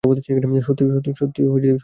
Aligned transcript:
সত্যি 0.03 0.81
কথাটাই 0.89 1.45
বলুন। 1.45 1.77